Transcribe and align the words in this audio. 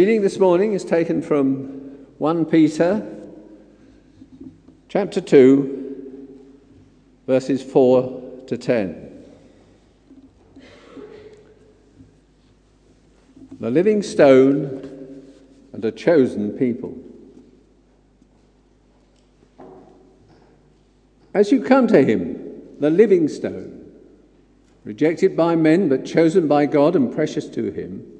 reading 0.00 0.22
this 0.22 0.38
morning 0.38 0.72
is 0.72 0.82
taken 0.82 1.20
from 1.20 1.64
1 2.16 2.46
Peter 2.46 3.06
chapter 4.88 5.20
2, 5.20 6.38
verses 7.26 7.62
4 7.62 8.44
to 8.46 8.56
10. 8.56 9.24
The 13.60 13.70
living 13.70 14.02
stone 14.02 15.22
and 15.74 15.84
a 15.84 15.92
chosen 15.92 16.52
people. 16.52 16.96
As 21.34 21.52
you 21.52 21.62
come 21.62 21.86
to 21.88 22.02
him, 22.02 22.62
the 22.78 22.88
living 22.88 23.28
stone, 23.28 23.92
rejected 24.84 25.36
by 25.36 25.56
men 25.56 25.90
but 25.90 26.06
chosen 26.06 26.48
by 26.48 26.64
God 26.64 26.96
and 26.96 27.14
precious 27.14 27.46
to 27.50 27.70
him, 27.70 28.19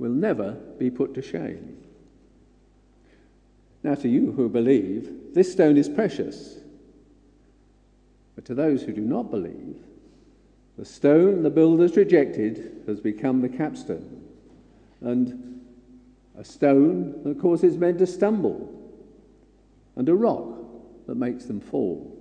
will 0.00 0.10
never 0.10 0.52
be 0.78 0.90
put 0.90 1.14
to 1.14 1.22
shame. 1.22 1.76
Now, 3.82 3.94
to 3.94 4.08
you 4.08 4.32
who 4.32 4.48
believe, 4.48 5.34
this 5.34 5.52
stone 5.52 5.76
is 5.76 5.88
precious. 5.88 6.58
But 8.34 8.46
to 8.46 8.54
those 8.54 8.82
who 8.82 8.92
do 8.92 9.02
not 9.02 9.30
believe, 9.30 9.76
the 10.78 10.86
stone 10.86 11.42
the 11.42 11.50
builders 11.50 11.96
rejected 11.96 12.82
has 12.86 12.98
become 12.98 13.42
the 13.42 13.48
capstone, 13.50 14.24
and 15.02 15.60
a 16.38 16.44
stone 16.44 17.22
that 17.24 17.38
causes 17.38 17.76
men 17.76 17.98
to 17.98 18.06
stumble, 18.06 18.72
and 19.96 20.08
a 20.08 20.14
rock 20.14 20.48
that 21.06 21.16
makes 21.16 21.44
them 21.44 21.60
fall. 21.60 22.16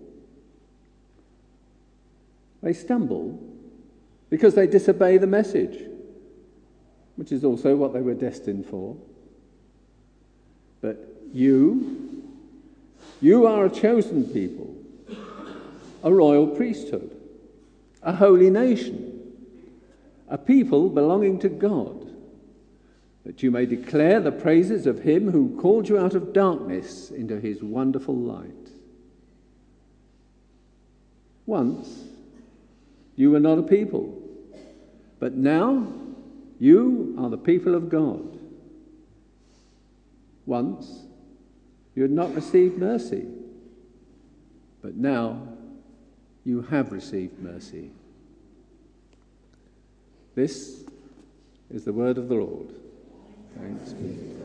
They 2.61 2.73
stumble 2.73 3.39
because 4.29 4.55
they 4.55 4.67
disobey 4.67 5.17
the 5.17 5.27
message 5.27 5.88
which 7.19 7.33
is 7.33 7.43
also 7.43 7.75
what 7.75 7.91
they 7.91 7.99
were 7.99 8.13
destined 8.13 8.65
for. 8.65 8.95
But 10.79 11.05
you, 11.33 12.23
you 13.19 13.45
are 13.45 13.65
a 13.65 13.69
chosen 13.69 14.23
people, 14.23 14.73
a 16.01 16.13
royal 16.13 16.47
priesthood, 16.47 17.13
a 18.01 18.15
holy 18.15 18.49
nation, 18.49 19.33
a 20.29 20.37
people 20.37 20.87
belonging 20.87 21.39
to 21.39 21.49
God, 21.49 22.09
that 23.25 23.43
you 23.43 23.51
may 23.51 23.65
declare 23.65 24.21
the 24.21 24.31
praises 24.31 24.87
of 24.87 25.01
him 25.01 25.29
who 25.29 25.59
called 25.59 25.89
you 25.89 25.97
out 25.97 26.15
of 26.15 26.31
darkness 26.31 27.11
into 27.11 27.37
his 27.37 27.61
wonderful 27.61 28.15
light. 28.15 28.47
Once 31.45 32.05
you 33.17 33.29
were 33.29 33.41
not 33.41 33.59
a 33.59 33.63
people, 33.63 34.17
but 35.19 35.33
now 35.33 35.85
you 36.59 37.15
are 37.17 37.29
the 37.29 37.37
people 37.37 37.73
of 37.73 37.89
God. 37.89 38.37
Once 40.45 41.03
you 41.95 42.01
had 42.01 42.11
not 42.11 42.33
received 42.35 42.77
mercy, 42.77 43.25
but 44.81 44.95
now 44.95 45.47
you 46.43 46.61
have 46.63 46.91
received 46.91 47.39
mercy. 47.39 47.91
This 50.35 50.83
is 51.69 51.85
the 51.85 51.93
word 51.93 52.17
of 52.17 52.29
the 52.29 52.35
Lord. 52.35 52.69
Thanks 53.57 53.93
be 53.93 54.39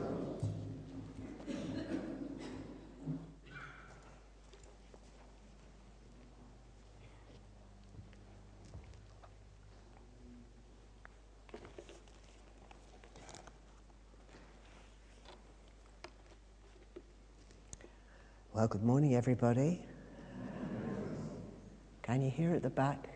Well, 18.54 18.68
good 18.68 18.84
morning, 18.84 19.16
everybody. 19.16 19.80
Can 22.02 22.22
you 22.22 22.30
hear 22.30 22.54
at 22.54 22.62
the 22.62 22.70
back? 22.70 23.08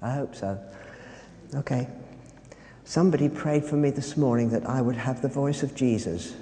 I 0.00 0.12
hope 0.12 0.36
so. 0.36 0.56
Okay. 1.52 1.88
Somebody 2.84 3.28
prayed 3.28 3.64
for 3.64 3.74
me 3.74 3.90
this 3.90 4.16
morning 4.16 4.50
that 4.50 4.64
I 4.68 4.80
would 4.80 4.94
have 4.94 5.22
the 5.22 5.28
voice 5.28 5.64
of 5.64 5.74
Jesus. 5.74 6.36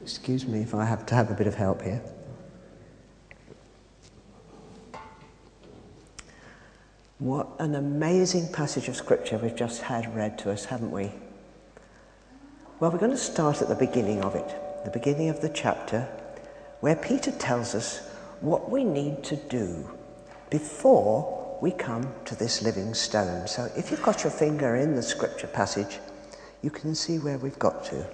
Excuse 0.00 0.46
me 0.46 0.60
if 0.60 0.72
I 0.72 0.84
have 0.84 1.04
to 1.06 1.16
have 1.16 1.32
a 1.32 1.34
bit 1.34 1.48
of 1.48 1.56
help 1.56 1.82
here. 1.82 2.00
What 7.28 7.48
an 7.58 7.74
amazing 7.74 8.52
passage 8.54 8.88
of 8.88 8.96
scripture 8.96 9.36
we've 9.36 9.54
just 9.54 9.82
had 9.82 10.16
read 10.16 10.38
to 10.38 10.50
us, 10.50 10.64
haven't 10.64 10.90
we? 10.90 11.12
Well, 12.80 12.90
we're 12.90 12.96
going 12.96 13.10
to 13.10 13.18
start 13.18 13.60
at 13.60 13.68
the 13.68 13.74
beginning 13.74 14.22
of 14.22 14.34
it, 14.34 14.48
the 14.86 14.90
beginning 14.90 15.28
of 15.28 15.42
the 15.42 15.50
chapter, 15.50 16.08
where 16.80 16.96
Peter 16.96 17.30
tells 17.30 17.74
us 17.74 17.98
what 18.40 18.70
we 18.70 18.82
need 18.82 19.24
to 19.24 19.36
do 19.36 19.90
before 20.48 21.58
we 21.60 21.70
come 21.70 22.14
to 22.24 22.34
this 22.34 22.62
living 22.62 22.94
stone. 22.94 23.46
So 23.46 23.70
if 23.76 23.90
you've 23.90 24.02
got 24.02 24.24
your 24.24 24.32
finger 24.32 24.76
in 24.76 24.94
the 24.94 25.02
scripture 25.02 25.48
passage, 25.48 25.98
you 26.62 26.70
can 26.70 26.94
see 26.94 27.18
where 27.18 27.36
we've 27.36 27.58
got 27.58 27.84
to. 27.84 28.06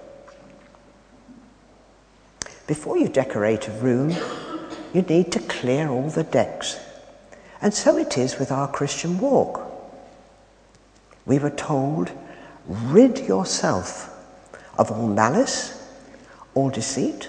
Before 2.67 2.97
you 2.97 3.07
decorate 3.07 3.69
a 3.69 3.71
room, 3.71 4.13
you 4.93 5.03
need 5.03 5.31
to 5.31 5.39
clear 5.39 5.87
all 5.87 6.09
the 6.09 6.23
decks 6.23 6.77
and 7.65 7.73
so 7.73 7.97
it 7.97 8.15
is 8.15 8.37
with 8.37 8.51
our 8.51 8.67
Christian 8.67 9.17
walk. 9.17 9.59
We 11.25 11.39
were 11.39 11.49
told, 11.49 12.11
rid 12.67 13.17
yourself 13.17 14.15
of 14.77 14.91
all 14.91 15.07
malice, 15.07 15.73
all 16.53 16.69
deceit, 16.69 17.27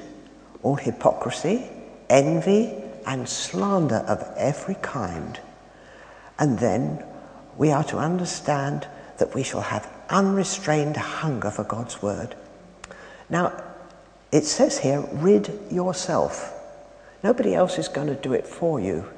all 0.62 0.74
hypocrisy, 0.74 1.66
envy, 2.10 2.74
and 3.06 3.26
slander 3.26 4.04
of 4.06 4.30
every 4.36 4.74
kind. 4.82 5.40
And 6.38 6.58
then 6.58 7.02
we 7.56 7.70
are 7.70 7.84
to 7.84 7.96
understand 7.96 8.86
that 9.16 9.34
we 9.34 9.42
shall 9.42 9.62
have 9.62 9.90
unrestrained 10.10 10.98
hunger 10.98 11.50
for 11.50 11.64
God's 11.64 12.02
word. 12.02 12.36
Now, 13.30 13.58
it 14.30 14.44
says 14.44 14.80
here, 14.80 15.00
rid 15.12 15.58
yourself. 15.70 16.52
Nobody 17.22 17.54
else 17.54 17.78
is 17.78 17.88
going 17.88 18.08
to 18.08 18.14
do 18.14 18.34
it 18.34 18.46
for 18.46 18.78
you 18.78 19.08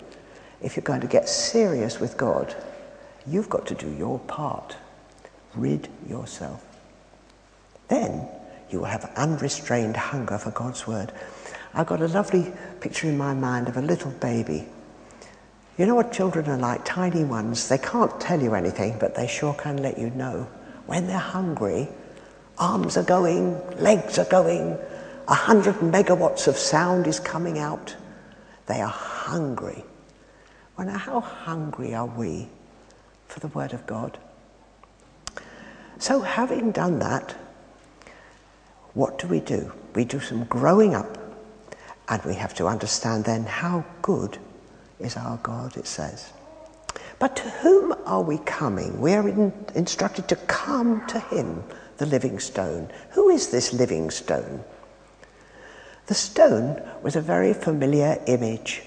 if 0.62 0.76
you're 0.76 0.82
going 0.82 1.00
to 1.00 1.06
get 1.06 1.28
serious 1.28 2.00
with 2.00 2.16
God, 2.16 2.54
you've 3.26 3.48
got 3.48 3.66
to 3.66 3.74
do 3.74 3.90
your 3.90 4.18
part. 4.20 4.76
Rid 5.54 5.88
yourself. 6.08 6.64
Then 7.88 8.28
you 8.70 8.80
will 8.80 8.86
have 8.86 9.10
unrestrained 9.16 9.96
hunger 9.96 10.38
for 10.38 10.50
God's 10.50 10.86
word. 10.86 11.12
I've 11.74 11.86
got 11.86 12.02
a 12.02 12.08
lovely 12.08 12.52
picture 12.80 13.08
in 13.08 13.16
my 13.16 13.34
mind 13.34 13.68
of 13.68 13.76
a 13.76 13.82
little 13.82 14.10
baby. 14.10 14.66
You 15.78 15.86
know 15.86 15.94
what 15.94 16.12
children 16.12 16.48
are 16.48 16.58
like? 16.58 16.84
Tiny 16.84 17.24
ones. 17.24 17.68
They 17.68 17.78
can't 17.78 18.20
tell 18.20 18.42
you 18.42 18.54
anything, 18.54 18.96
but 18.98 19.14
they 19.14 19.26
sure 19.26 19.54
can 19.54 19.80
let 19.80 19.98
you 19.98 20.10
know. 20.10 20.48
When 20.86 21.06
they're 21.06 21.18
hungry, 21.18 21.88
arms 22.58 22.96
are 22.96 23.04
going, 23.04 23.60
legs 23.78 24.18
are 24.18 24.24
going, 24.24 24.76
a 25.28 25.34
hundred 25.34 25.76
megawatts 25.76 26.48
of 26.48 26.56
sound 26.56 27.06
is 27.06 27.20
coming 27.20 27.58
out. 27.58 27.94
They 28.66 28.80
are 28.80 28.88
hungry. 28.88 29.84
Now, 30.78 30.96
how 30.96 31.20
hungry 31.20 31.94
are 31.94 32.06
we 32.06 32.48
for 33.26 33.40
the 33.40 33.48
Word 33.48 33.72
of 33.72 33.86
God? 33.86 34.16
So, 35.98 36.20
having 36.20 36.70
done 36.70 37.00
that, 37.00 37.34
what 38.94 39.18
do 39.18 39.26
we 39.26 39.40
do? 39.40 39.72
We 39.94 40.04
do 40.04 40.20
some 40.20 40.44
growing 40.44 40.94
up, 40.94 41.18
and 42.08 42.22
we 42.24 42.34
have 42.34 42.54
to 42.54 42.66
understand 42.66 43.24
then 43.24 43.44
how 43.44 43.84
good 44.02 44.38
is 45.00 45.16
our 45.16 45.38
God, 45.38 45.76
it 45.76 45.86
says. 45.86 46.32
But 47.18 47.34
to 47.36 47.42
whom 47.42 47.92
are 48.06 48.22
we 48.22 48.38
coming? 48.38 49.00
We 49.00 49.14
are 49.14 49.28
in, 49.28 49.52
instructed 49.74 50.28
to 50.28 50.36
come 50.36 51.04
to 51.08 51.18
Him, 51.18 51.64
the 51.96 52.06
living 52.06 52.38
stone. 52.38 52.90
Who 53.10 53.28
is 53.28 53.48
this 53.48 53.72
living 53.72 54.10
stone? 54.10 54.62
The 56.06 56.14
stone 56.14 56.80
was 57.02 57.16
a 57.16 57.20
very 57.20 57.52
familiar 57.52 58.22
image 58.26 58.82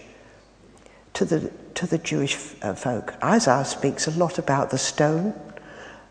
to 1.14 1.26
the 1.26 1.52
to 1.82 1.88
the 1.88 1.98
Jewish 1.98 2.38
uh, 2.62 2.76
folk. 2.76 3.16
Isaiah 3.24 3.66
speaks 3.66 4.06
a 4.06 4.12
lot 4.12 4.38
about 4.38 4.70
the 4.70 4.78
stone, 4.78 5.34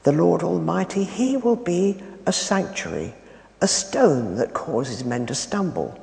the 0.03 0.11
Lord 0.11 0.43
Almighty. 0.43 1.05
He 1.05 1.37
will 1.37 1.55
be 1.55 2.03
a 2.27 2.33
sanctuary, 2.33 3.15
a 3.61 3.69
stone 3.69 4.35
that 4.35 4.53
causes 4.53 5.05
men 5.05 5.27
to 5.27 5.35
stumble, 5.37 5.97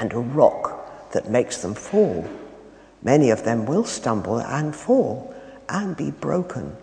and 0.00 0.12
a 0.12 0.18
rock 0.18 1.12
that 1.12 1.30
makes 1.30 1.62
them 1.62 1.74
fall. 1.74 2.28
Many 3.02 3.30
of 3.30 3.44
them 3.44 3.66
will 3.66 3.84
stumble 3.84 4.40
and 4.40 4.74
fall 4.74 5.32
and 5.68 5.96
be 5.96 6.10
broken. 6.10 6.76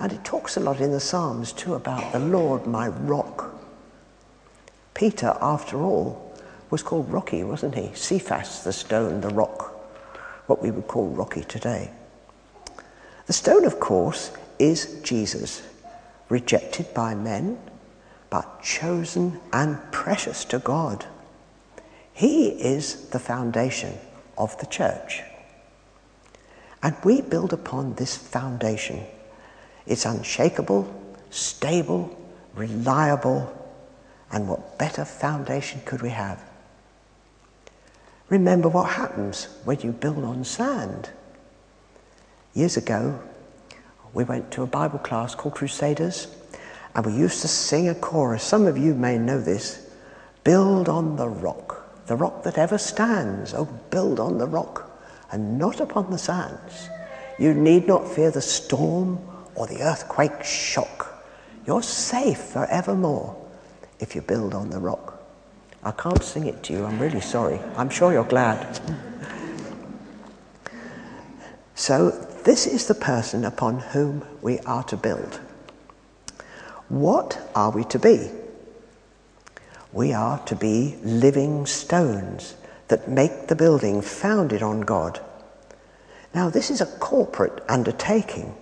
And 0.00 0.12
it 0.12 0.24
talks 0.24 0.56
a 0.56 0.60
lot 0.60 0.80
in 0.80 0.90
the 0.90 0.98
Psalms 0.98 1.52
too 1.52 1.74
about 1.74 2.10
the 2.12 2.18
Lord, 2.18 2.66
my 2.66 2.88
rock. 2.88 3.54
Peter, 4.94 5.38
after 5.40 5.80
all, 5.80 6.36
was 6.70 6.82
called 6.82 7.08
Rocky, 7.08 7.44
wasn't 7.44 7.76
he? 7.76 7.94
Cephas, 7.94 8.64
the 8.64 8.72
stone, 8.72 9.20
the 9.20 9.28
rock, 9.28 9.75
what 10.46 10.62
we 10.62 10.70
would 10.70 10.86
call 10.86 11.08
Rocky 11.08 11.42
today. 11.42 11.90
The 13.26 13.32
stone, 13.32 13.64
of 13.64 13.80
course, 13.80 14.30
is 14.58 15.00
Jesus, 15.02 15.62
rejected 16.28 16.94
by 16.94 17.14
men, 17.14 17.58
but 18.30 18.62
chosen 18.62 19.40
and 19.52 19.78
precious 19.92 20.44
to 20.46 20.58
God. 20.58 21.06
He 22.12 22.48
is 22.48 23.08
the 23.10 23.18
foundation 23.18 23.94
of 24.38 24.56
the 24.58 24.66
church. 24.66 25.22
And 26.82 26.94
we 27.04 27.20
build 27.20 27.52
upon 27.52 27.94
this 27.94 28.16
foundation. 28.16 29.04
It's 29.86 30.04
unshakable, 30.04 30.88
stable, 31.30 32.16
reliable, 32.54 33.52
and 34.32 34.48
what 34.48 34.78
better 34.78 35.04
foundation 35.04 35.80
could 35.84 36.02
we 36.02 36.10
have? 36.10 36.42
Remember 38.28 38.68
what 38.68 38.90
happens 38.90 39.48
when 39.64 39.80
you 39.80 39.92
build 39.92 40.24
on 40.24 40.44
sand. 40.44 41.10
Years 42.54 42.76
ago, 42.76 43.20
we 44.14 44.24
went 44.24 44.50
to 44.52 44.62
a 44.62 44.66
Bible 44.66 44.98
class 44.98 45.34
called 45.34 45.54
Crusaders, 45.54 46.26
and 46.94 47.06
we 47.06 47.12
used 47.12 47.42
to 47.42 47.48
sing 47.48 47.88
a 47.88 47.94
chorus. 47.94 48.42
Some 48.42 48.66
of 48.66 48.76
you 48.78 48.94
may 48.94 49.18
know 49.18 49.40
this 49.40 49.86
Build 50.42 50.88
on 50.88 51.16
the 51.16 51.28
rock, 51.28 52.06
the 52.06 52.14
rock 52.14 52.44
that 52.44 52.56
ever 52.56 52.78
stands. 52.78 53.52
Oh, 53.52 53.64
build 53.90 54.20
on 54.20 54.38
the 54.38 54.46
rock, 54.46 54.88
and 55.32 55.58
not 55.58 55.80
upon 55.80 56.10
the 56.10 56.18
sands. 56.18 56.88
You 57.38 57.52
need 57.52 57.88
not 57.88 58.08
fear 58.08 58.30
the 58.30 58.40
storm 58.40 59.18
or 59.56 59.66
the 59.66 59.82
earthquake 59.82 60.44
shock. 60.44 61.24
You're 61.66 61.82
safe 61.82 62.38
forevermore 62.38 63.36
if 63.98 64.14
you 64.14 64.22
build 64.22 64.54
on 64.54 64.70
the 64.70 64.78
rock. 64.78 65.15
I 65.86 65.92
can't 65.92 66.20
sing 66.20 66.46
it 66.46 66.64
to 66.64 66.72
you, 66.72 66.84
I'm 66.84 66.98
really 66.98 67.20
sorry. 67.20 67.60
I'm 67.76 67.90
sure 67.90 68.12
you're 68.12 68.24
glad. 68.24 68.80
so, 71.76 72.10
this 72.42 72.66
is 72.66 72.88
the 72.88 72.94
person 72.96 73.44
upon 73.44 73.78
whom 73.78 74.24
we 74.42 74.58
are 74.60 74.82
to 74.82 74.96
build. 74.96 75.38
What 76.88 77.38
are 77.54 77.70
we 77.70 77.84
to 77.84 78.00
be? 78.00 78.32
We 79.92 80.12
are 80.12 80.40
to 80.46 80.56
be 80.56 80.96
living 81.04 81.66
stones 81.66 82.56
that 82.88 83.08
make 83.08 83.46
the 83.46 83.54
building 83.54 84.02
founded 84.02 84.64
on 84.64 84.80
God. 84.80 85.20
Now, 86.34 86.50
this 86.50 86.68
is 86.68 86.80
a 86.80 86.98
corporate 86.98 87.62
undertaking. 87.68 88.56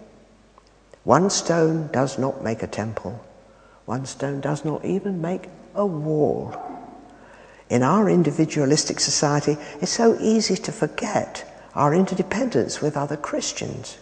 One 1.05 1.31
stone 1.31 1.89
does 1.91 2.19
not 2.19 2.45
make 2.45 2.63
a 2.63 2.67
temple, 2.67 3.25
one 3.87 4.05
stone 4.05 4.43
does 4.43 4.63
not 4.63 4.85
even 4.85 5.23
make 5.23 5.49
a 5.75 5.87
wall. 5.87 6.74
In 7.71 7.83
our 7.83 8.11
individualistic 8.11 9.01
society, 9.01 9.57
it's 9.81 9.93
so 9.93 10.19
easy 10.21 10.57
to 10.57 10.73
forget 10.73 11.51
our 11.75 11.95
interdependence 11.95 12.81
with 12.81 12.97
other 12.97 13.17
Christians. 13.17 13.99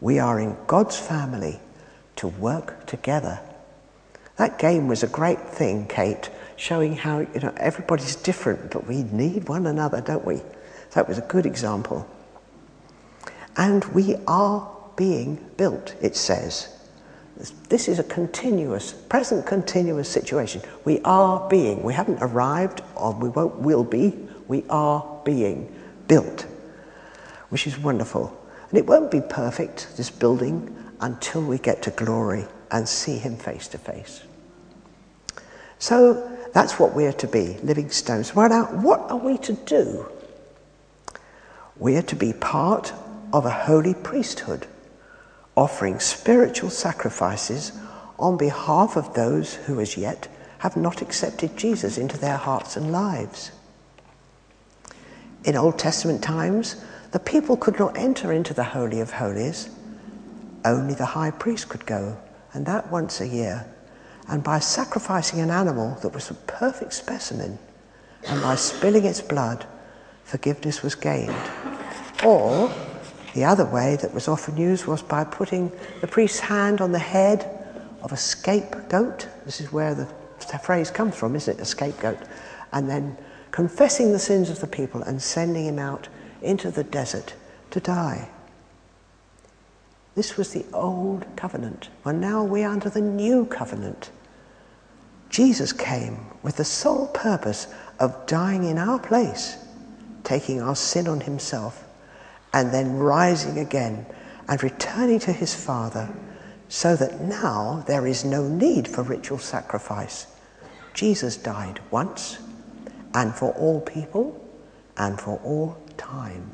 We 0.00 0.18
are 0.18 0.38
in 0.38 0.56
God's 0.66 0.98
family 0.98 1.60
to 2.16 2.28
work 2.28 2.86
together. 2.86 3.40
That 4.36 4.58
game 4.58 4.88
was 4.88 5.02
a 5.02 5.08
great 5.08 5.40
thing, 5.40 5.86
Kate, 5.86 6.30
showing 6.56 6.96
how 6.96 7.20
you 7.20 7.40
know 7.40 7.54
everybody's 7.56 8.16
different, 8.16 8.70
but 8.70 8.86
we 8.86 9.02
need 9.04 9.48
one 9.48 9.66
another, 9.66 10.00
don't 10.00 10.24
we? 10.24 10.42
That 10.92 11.08
was 11.08 11.18
a 11.18 11.22
good 11.22 11.46
example. 11.46 12.08
And 13.56 13.84
we 13.86 14.16
are 14.26 14.70
being 14.96 15.36
built, 15.56 15.94
it 16.00 16.16
says. 16.16 16.73
This 17.36 17.88
is 17.88 17.98
a 17.98 18.04
continuous, 18.04 18.92
present 18.92 19.44
continuous 19.44 20.08
situation. 20.08 20.62
We 20.84 21.00
are 21.04 21.48
being. 21.48 21.82
We 21.82 21.92
haven't 21.92 22.22
arrived, 22.22 22.82
or 22.94 23.12
we 23.12 23.28
won't, 23.28 23.56
will 23.56 23.82
be. 23.82 24.16
We 24.46 24.64
are 24.70 25.20
being 25.24 25.74
built, 26.06 26.42
which 27.48 27.66
is 27.66 27.76
wonderful. 27.78 28.40
And 28.70 28.78
it 28.78 28.86
won't 28.86 29.10
be 29.10 29.20
perfect, 29.20 29.96
this 29.96 30.10
building, 30.10 30.76
until 31.00 31.42
we 31.42 31.58
get 31.58 31.82
to 31.82 31.90
glory 31.90 32.46
and 32.70 32.88
see 32.88 33.18
Him 33.18 33.36
face 33.36 33.66
to 33.68 33.78
face. 33.78 34.22
So 35.80 36.30
that's 36.52 36.78
what 36.78 36.94
we're 36.94 37.12
to 37.14 37.26
be, 37.26 37.58
living 37.64 37.90
stones. 37.90 38.34
Well, 38.34 38.48
now, 38.48 38.66
what 38.66 39.00
are 39.10 39.18
we 39.18 39.38
to 39.38 39.54
do? 39.54 40.06
We 41.76 41.96
are 41.96 42.02
to 42.02 42.16
be 42.16 42.32
part 42.32 42.92
of 43.32 43.44
a 43.44 43.50
holy 43.50 43.94
priesthood 43.94 44.68
offering 45.56 46.00
spiritual 46.00 46.70
sacrifices 46.70 47.72
on 48.18 48.36
behalf 48.36 48.96
of 48.96 49.14
those 49.14 49.54
who 49.54 49.80
as 49.80 49.96
yet 49.96 50.28
have 50.58 50.76
not 50.76 51.02
accepted 51.02 51.56
Jesus 51.56 51.98
into 51.98 52.16
their 52.18 52.36
hearts 52.36 52.76
and 52.76 52.90
lives. 52.90 53.52
In 55.44 55.56
Old 55.56 55.78
Testament 55.78 56.22
times, 56.22 56.82
the 57.12 57.18
people 57.18 57.56
could 57.56 57.78
not 57.78 57.96
enter 57.96 58.32
into 58.32 58.54
the 58.54 58.64
Holy 58.64 59.00
of 59.00 59.12
Holies. 59.12 59.68
Only 60.64 60.94
the 60.94 61.04
high 61.04 61.30
priest 61.30 61.68
could 61.68 61.84
go, 61.84 62.16
and 62.54 62.64
that 62.66 62.90
once 62.90 63.20
a 63.20 63.28
year. 63.28 63.66
And 64.26 64.42
by 64.42 64.58
sacrificing 64.58 65.40
an 65.40 65.50
animal 65.50 65.98
that 66.00 66.14
was 66.14 66.30
a 66.30 66.34
perfect 66.34 66.94
specimen, 66.94 67.58
and 68.26 68.40
by 68.40 68.54
spilling 68.54 69.04
its 69.04 69.20
blood, 69.20 69.66
forgiveness 70.24 70.82
was 70.82 70.94
gained. 70.94 71.34
Or 72.24 72.72
the 73.34 73.44
other 73.44 73.64
way 73.64 73.96
that 73.96 74.14
was 74.14 74.28
often 74.28 74.56
used 74.56 74.86
was 74.86 75.02
by 75.02 75.24
putting 75.24 75.72
the 76.00 76.06
priest's 76.06 76.38
hand 76.38 76.80
on 76.80 76.92
the 76.92 76.98
head 77.00 77.44
of 78.00 78.12
a 78.12 78.16
scapegoat. 78.16 79.28
This 79.44 79.60
is 79.60 79.72
where 79.72 79.94
the 79.94 80.06
phrase 80.62 80.90
comes 80.90 81.16
from, 81.16 81.34
isn't 81.34 81.58
it? 81.58 81.60
A 81.60 81.64
scapegoat. 81.64 82.18
And 82.72 82.88
then 82.88 83.16
confessing 83.50 84.12
the 84.12 84.20
sins 84.20 84.50
of 84.50 84.60
the 84.60 84.68
people 84.68 85.02
and 85.02 85.20
sending 85.20 85.66
him 85.66 85.80
out 85.80 86.08
into 86.42 86.70
the 86.70 86.84
desert 86.84 87.34
to 87.70 87.80
die. 87.80 88.28
This 90.14 90.36
was 90.36 90.52
the 90.52 90.64
old 90.72 91.26
covenant. 91.34 91.88
And 92.04 92.20
now 92.20 92.44
we're 92.44 92.68
under 92.68 92.88
the 92.88 93.00
new 93.00 93.46
covenant. 93.46 94.10
Jesus 95.28 95.72
came 95.72 96.26
with 96.44 96.56
the 96.56 96.64
sole 96.64 97.08
purpose 97.08 97.66
of 97.98 98.26
dying 98.26 98.62
in 98.62 98.78
our 98.78 99.00
place, 99.00 99.56
taking 100.22 100.62
our 100.62 100.76
sin 100.76 101.08
on 101.08 101.20
himself 101.20 101.83
and 102.54 102.72
then 102.72 102.96
rising 102.96 103.58
again 103.58 104.06
and 104.48 104.62
returning 104.62 105.18
to 105.18 105.32
his 105.32 105.54
Father, 105.54 106.08
so 106.68 106.94
that 106.94 107.20
now 107.20 107.84
there 107.88 108.06
is 108.06 108.24
no 108.24 108.46
need 108.48 108.86
for 108.86 109.02
ritual 109.02 109.38
sacrifice. 109.38 110.28
Jesus 110.94 111.36
died 111.36 111.80
once 111.90 112.38
and 113.12 113.34
for 113.34 113.52
all 113.54 113.80
people 113.80 114.40
and 114.96 115.20
for 115.20 115.40
all 115.42 115.76
time. 115.96 116.48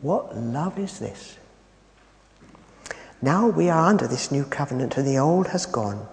What 0.00 0.36
love 0.36 0.78
is 0.78 1.00
this? 1.00 1.38
Now 3.20 3.48
we 3.48 3.68
are 3.70 3.88
under 3.88 4.06
this 4.06 4.30
new 4.30 4.44
covenant 4.44 4.96
and 4.96 5.06
the 5.06 5.18
old 5.18 5.48
has 5.48 5.66
gone. 5.66 6.06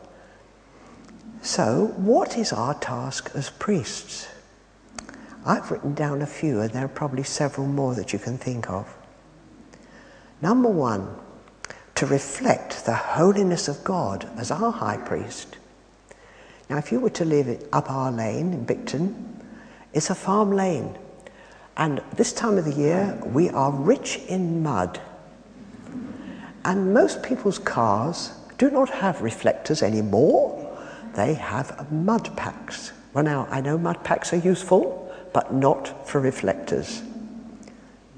So, 1.44 1.94
what 1.98 2.38
is 2.38 2.52
our 2.52 2.74
task 2.76 3.32
as 3.36 3.50
priests? 3.52 4.28
I've 5.46 5.72
written 5.72 5.94
down 5.94 6.22
a 6.22 6.28
few, 6.28 6.62
and 6.62 6.72
there 6.72 6.86
are 6.86 6.90
probably 6.90 7.24
several 7.24 7.68
more 7.68 7.96
that 7.96 8.14
you 8.14 8.20
can 8.20 8.38
think 8.38 8.70
of. 8.70 8.94
Number 10.42 10.70
one, 10.70 11.16
to 11.96 12.06
reflect 12.06 12.86
the 12.86 12.96
holiness 12.96 13.68
of 13.68 13.84
God 13.84 14.30
as 14.38 14.52
our 14.52 14.72
high 14.72 14.98
priest. 14.98 15.58
Now, 16.70 16.78
if 16.78 16.92
you 16.92 17.00
were 17.00 17.10
to 17.12 17.26
live 17.26 17.68
up 17.74 17.92
our 17.92 18.12
lane 18.12 18.54
in 18.54 18.66
Bicton, 18.66 19.14
it's 19.94 20.10
a 20.10 20.16
farm 20.16 20.52
lane. 20.52 20.98
And 21.78 22.02
this 22.16 22.34
time 22.34 22.58
of 22.58 22.66
the 22.66 22.74
year, 22.74 23.20
we 23.26 23.50
are 23.50 23.72
rich 23.72 24.18
in 24.28 24.64
mud. 24.64 25.00
And 26.64 26.94
most 26.94 27.24
people's 27.24 27.60
cars 27.60 28.34
do 28.58 28.70
not 28.70 28.90
have 28.90 29.22
reflectors 29.22 29.82
anymore, 29.82 30.58
they 31.16 31.34
have 31.34 31.92
mud 31.92 32.36
packs. 32.38 32.94
Well, 33.14 33.24
now, 33.24 33.48
I 33.50 33.60
know 33.62 33.78
mud 33.78 34.04
packs 34.04 34.32
are 34.34 34.38
useful, 34.38 35.11
but 35.34 35.54
not 35.54 36.08
for 36.08 36.20
reflectors. 36.20 37.02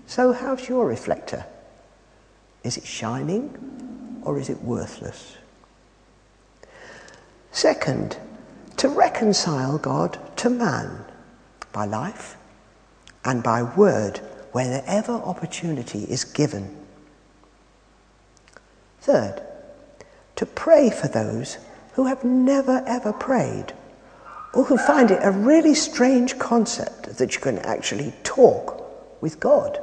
So, 0.08 0.34
how's 0.34 0.68
your 0.68 0.86
reflector? 0.88 1.46
Is 2.64 2.78
it 2.78 2.86
shining 2.86 4.22
or 4.24 4.40
is 4.40 4.50
it 4.50 4.62
worthless? 4.62 5.38
Second, 7.52 8.18
to 8.78 8.90
reconcile 8.90 9.78
God 9.78 10.20
to 10.38 10.50
man 10.50 11.06
by 11.72 11.86
life 11.86 12.36
and 13.24 13.44
by 13.44 13.64
word 13.64 14.18
whenever 14.52 15.14
opportunity 15.14 16.04
is 16.04 16.24
given. 16.24 16.76
Third, 19.02 19.42
to 20.36 20.46
pray 20.46 20.90
for 20.90 21.08
those 21.08 21.58
who 21.94 22.06
have 22.06 22.24
never 22.24 22.84
ever 22.88 23.14
prayed 23.14 23.74
or 24.54 24.64
who 24.66 24.78
find 24.78 25.10
it 25.10 25.20
a 25.22 25.32
really 25.32 25.74
strange 25.74 26.38
concept 26.38 27.18
that 27.18 27.34
you 27.34 27.42
can 27.42 27.58
actually 27.60 28.14
talk 28.24 29.22
with 29.22 29.40
God. 29.40 29.80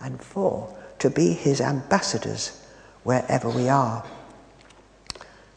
And 0.00 0.20
four, 0.20 0.76
to 0.98 1.08
be 1.08 1.32
his 1.32 1.60
ambassadors 1.60 2.60
wherever 3.04 3.48
we 3.48 3.68
are. 3.68 4.04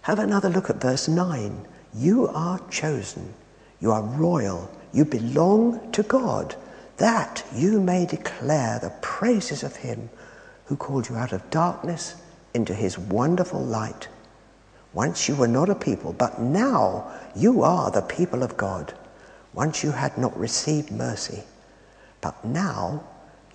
Have 0.04 0.20
another 0.20 0.50
look 0.50 0.70
at 0.70 0.82
verse 0.82 1.08
9. 1.08 1.68
You 1.96 2.28
are 2.28 2.60
chosen, 2.70 3.34
you 3.82 3.92
are 3.92 4.04
royal, 4.04 4.72
you 4.94 5.06
belong 5.06 5.92
to 5.94 6.04
God, 6.04 6.56
that 6.98 7.44
you 7.54 7.82
may 7.82 8.06
declare 8.06 8.80
the 8.80 8.94
praises 9.02 9.64
of 9.64 9.78
him 9.78 10.10
who 10.66 10.76
called 10.76 11.10
you 11.10 11.16
out 11.16 11.32
of 11.32 11.50
darkness 11.50 12.16
into 12.54 12.74
his 12.74 12.98
wonderful 12.98 13.64
light. 13.64 14.08
Once 14.96 15.28
you 15.28 15.36
were 15.36 15.48
not 15.48 15.70
a 15.70 15.76
people, 15.76 16.14
but 16.14 16.40
now 16.40 17.12
you 17.36 17.62
are 17.62 17.92
the 17.92 18.02
people 18.02 18.42
of 18.42 18.56
God. 18.56 18.94
Once 19.54 19.84
you 19.84 19.92
had 19.92 20.18
not 20.18 20.36
received 20.40 20.90
mercy, 20.90 21.44
but 22.22 22.44
now 22.46 23.04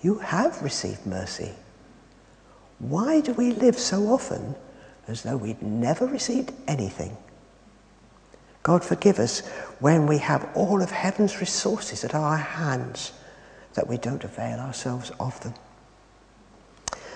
you 0.03 0.19
have 0.19 0.61
received 0.61 1.03
mercy. 1.05 1.51
Why 2.77 3.21
do 3.21 3.33
we 3.33 3.53
live 3.53 3.77
so 3.77 4.07
often 4.07 4.55
as 5.07 5.23
though 5.23 5.35
we'd 5.35 5.63
never 5.63 6.05
received 6.05 6.53
anything? 6.67 7.17
God 8.61 8.85
forgive 8.85 9.17
us 9.17 9.39
when 9.79 10.05
we 10.05 10.19
have 10.19 10.47
all 10.53 10.83
of 10.83 10.91
heaven's 10.91 11.39
resources 11.39 12.03
at 12.03 12.13
our 12.13 12.37
hands 12.37 13.13
that 13.73 13.87
we 13.87 13.97
don't 13.97 14.23
avail 14.23 14.59
ourselves 14.59 15.11
of 15.19 15.39
them. 15.41 15.55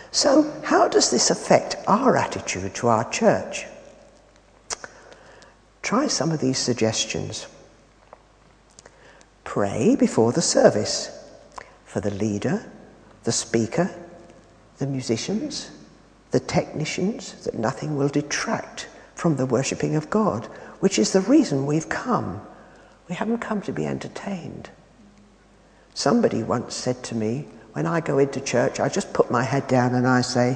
So, 0.09 0.51
how 0.63 0.87
does 0.87 1.11
this 1.11 1.29
affect 1.29 1.75
our 1.87 2.17
attitude 2.17 2.73
to 2.75 2.87
our 2.87 3.07
church? 3.11 3.67
Try 5.85 6.07
some 6.07 6.31
of 6.31 6.39
these 6.39 6.57
suggestions. 6.57 7.45
Pray 9.43 9.95
before 9.95 10.31
the 10.31 10.41
service 10.41 11.11
for 11.85 11.99
the 11.99 12.09
leader, 12.09 12.65
the 13.23 13.31
speaker, 13.31 13.91
the 14.79 14.87
musicians, 14.87 15.69
the 16.31 16.39
technicians, 16.39 17.33
that 17.43 17.53
nothing 17.53 17.95
will 17.95 18.07
detract 18.07 18.89
from 19.13 19.35
the 19.35 19.45
worshipping 19.45 19.95
of 19.95 20.09
God, 20.09 20.45
which 20.79 20.97
is 20.97 21.13
the 21.13 21.21
reason 21.21 21.67
we've 21.67 21.87
come. 21.87 22.41
We 23.07 23.13
haven't 23.13 23.37
come 23.37 23.61
to 23.61 23.71
be 23.71 23.85
entertained. 23.85 24.71
Somebody 25.93 26.41
once 26.41 26.73
said 26.73 27.03
to 27.03 27.15
me, 27.15 27.45
when 27.73 27.85
I 27.85 27.99
go 27.99 28.17
into 28.17 28.41
church, 28.41 28.79
I 28.79 28.89
just 28.89 29.13
put 29.13 29.29
my 29.29 29.43
head 29.43 29.67
down 29.67 29.93
and 29.93 30.07
I 30.07 30.21
say, 30.21 30.53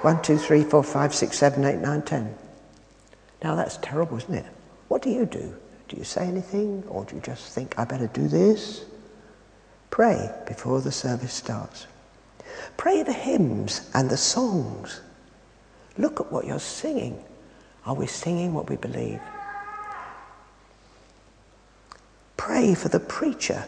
one, 0.00 0.22
two, 0.22 0.38
three, 0.38 0.64
four, 0.64 0.82
five, 0.82 1.14
six, 1.14 1.36
seven, 1.36 1.62
eight, 1.66 1.80
nine, 1.80 2.00
ten. 2.00 2.34
Now 3.44 3.54
that's 3.54 3.76
terrible, 3.76 4.16
isn't 4.16 4.34
it? 4.34 4.46
What 4.92 5.00
do 5.00 5.08
you 5.08 5.24
do? 5.24 5.54
Do 5.88 5.96
you 5.96 6.04
say 6.04 6.26
anything 6.26 6.84
or 6.86 7.06
do 7.06 7.14
you 7.14 7.22
just 7.22 7.54
think, 7.54 7.78
I 7.78 7.86
better 7.86 8.08
do 8.08 8.28
this? 8.28 8.84
Pray 9.88 10.30
before 10.46 10.82
the 10.82 10.92
service 10.92 11.32
starts. 11.32 11.86
Pray 12.76 13.02
the 13.02 13.14
hymns 13.14 13.88
and 13.94 14.10
the 14.10 14.18
songs. 14.18 15.00
Look 15.96 16.20
at 16.20 16.30
what 16.30 16.44
you're 16.44 16.60
singing. 16.60 17.24
Are 17.86 17.94
we 17.94 18.06
singing 18.06 18.52
what 18.52 18.68
we 18.68 18.76
believe? 18.76 19.22
Pray 22.36 22.74
for 22.74 22.90
the 22.90 23.00
preacher, 23.00 23.64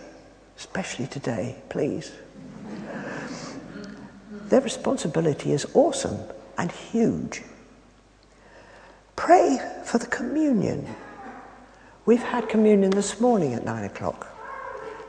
especially 0.59 1.07
today, 1.07 1.57
please. 1.71 2.13
Their 4.51 4.61
responsibility 4.61 5.53
is 5.53 5.67
awesome 5.73 6.19
and 6.59 6.71
huge. 6.71 7.41
Pray 9.17 9.59
for 9.87 9.97
the 9.97 10.07
communion. 10.07 10.87
We've 12.07 12.23
had 12.23 12.51
communion 12.51 12.91
this 12.91 13.19
morning 13.19 13.55
at 13.55 13.65
nine 13.65 13.85
o'clock. 13.85 14.29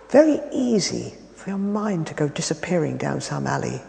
Very 0.09 0.39
easy 0.51 1.13
for 1.35 1.49
your 1.49 1.59
mind 1.59 2.07
to 2.07 2.13
go 2.13 2.29
disappearing 2.29 2.97
down 2.97 3.19
some 3.19 3.47
alley. 3.47 3.81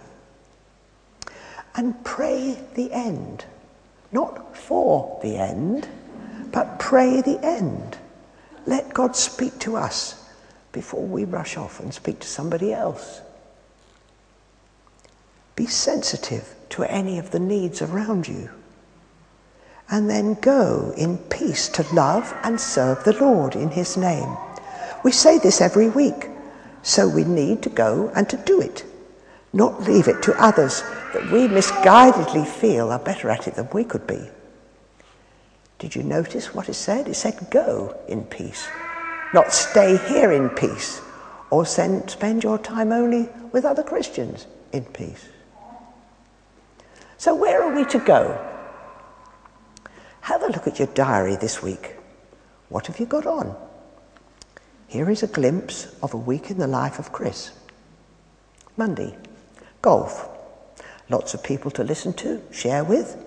And 1.77 2.03
pray 2.05 2.59
the 2.75 2.93
end. 2.93 3.45
Not 4.11 4.57
for 4.57 5.21
the 5.23 5.37
end, 5.37 5.89
but 6.51 6.81
pray 6.81 7.21
the 7.21 7.39
end. 7.45 7.97
Let 8.67 8.93
God 8.93 9.15
speak 9.15 9.59
to 9.61 9.77
us 9.77 10.29
before 10.73 11.07
we 11.07 11.25
rush 11.25 11.57
off 11.57 11.79
and 11.79 11.95
speak 11.95 12.19
to 12.21 12.27
somebody 12.27 12.73
else. 12.73 13.21
Be 15.55 15.67
sensitive 15.67 16.55
to 16.71 16.83
any 16.85 17.19
of 17.19 17.31
the 17.31 17.39
needs 17.39 17.81
around 17.81 18.27
you. 18.27 18.51
And 19.91 20.11
then 20.11 20.35
go 20.35 20.93
in 20.97 21.19
peace 21.19 21.69
to 21.71 21.95
love 21.95 22.35
and 22.43 22.61
serve 22.61 23.05
the 23.05 23.13
Lord 23.13 23.55
in 23.55 23.71
His 23.71 23.97
name. 23.97 24.37
We 25.05 25.13
say 25.13 25.39
this 25.39 25.61
every 25.61 25.89
week, 25.89 26.29
so 26.83 27.09
we 27.09 27.25
need 27.25 27.63
to 27.63 27.71
go 27.71 28.11
and 28.17 28.29
to 28.29 28.37
do 28.37 28.61
it, 28.61 28.85
not 29.53 29.83
leave 29.83 30.09
it 30.09 30.23
to 30.25 30.43
others 30.43 30.83
that 31.13 31.31
we 31.31 31.47
misguidedly 31.47 32.47
feel 32.47 32.91
are 32.91 32.99
better 32.99 33.31
at 33.31 33.47
it 33.47 33.55
than 33.55 33.69
we 33.73 33.85
could 33.85 34.07
be. 34.07 34.21
Did 35.79 35.95
you 35.95 36.03
notice 36.03 36.55
what 36.55 36.69
it 36.69 36.75
said? 36.75 37.07
It 37.07 37.15
said 37.15 37.39
go 37.51 37.97
in 38.09 38.25
peace, 38.25 38.67
not 39.33 39.53
stay 39.53 39.99
here 40.09 40.33
in 40.33 40.49
peace 40.51 41.01
or 41.51 41.65
send, 41.65 42.11
spend 42.11 42.43
your 42.43 42.59
time 42.59 42.93
only 42.93 43.29
with 43.53 43.65
other 43.65 43.83
Christians 43.83 44.47
in 44.73 44.85
peace. 44.85 45.29
So, 47.19 47.35
where 47.35 47.63
are 47.63 47.75
we 47.75 47.85
to 47.87 47.99
go? 47.99 48.56
Have 50.27 50.43
a 50.43 50.49
look 50.49 50.67
at 50.67 50.81
your 50.81 50.89
diary 50.89 51.37
this 51.37 51.63
week. 51.63 51.95
What 52.69 52.89
have 52.89 52.99
you 52.99 53.07
got 53.07 53.27
on? 53.27 53.57
Here 54.89 55.09
is 55.09 55.23
a 55.23 55.29
glimpse 55.29 55.95
of 56.03 56.15
a 56.15 56.17
week 56.17 56.51
in 56.51 56.59
the 56.59 56.67
life 56.67 56.99
of 56.99 57.13
Chris. 57.13 57.53
Monday, 58.77 59.17
golf. 59.83 60.29
Lots 61.09 61.35
of 61.35 61.45
people 61.45 61.71
to 61.71 61.85
listen 61.85 62.13
to, 62.15 62.43
share 62.51 62.83
with. 62.83 63.25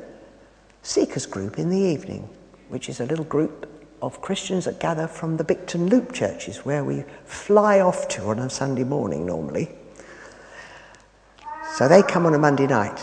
Seekers 0.82 1.26
group 1.26 1.58
in 1.58 1.70
the 1.70 1.78
evening, 1.78 2.28
which 2.68 2.90
is 2.90 3.00
a 3.00 3.06
little 3.06 3.24
group 3.24 3.72
of 4.02 4.20
Christians 4.20 4.66
that 4.66 4.82
gather 4.82 5.08
from 5.08 5.38
the 5.38 5.46
Bicton 5.46 5.90
Loop 5.90 6.12
churches 6.12 6.66
where 6.66 6.84
we 6.84 7.06
fly 7.24 7.80
off 7.80 8.10
to 8.10 8.24
on 8.24 8.40
a 8.40 8.50
Sunday 8.50 8.84
morning 8.84 9.26
normally. 9.26 9.70
So 11.78 11.88
they 11.88 12.04
come 12.04 12.26
on 12.26 12.34
a 12.34 12.40
Monday 12.40 12.68
night. 12.68 13.02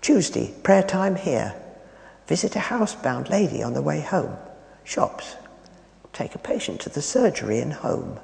Tuesday, 0.00 0.52
prayer 0.64 0.82
time 0.82 1.14
here. 1.14 1.61
Visit 2.26 2.56
a 2.56 2.60
housebound 2.60 3.28
lady 3.28 3.62
on 3.62 3.74
the 3.74 3.82
way 3.82 4.00
home. 4.00 4.36
Shops. 4.84 5.36
Take 6.12 6.34
a 6.34 6.38
patient 6.38 6.80
to 6.80 6.88
the 6.88 7.02
surgery 7.02 7.58
and 7.58 7.72
home. 7.72 8.20